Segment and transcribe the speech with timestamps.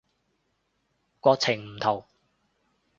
[1.19, 2.03] 國情唔同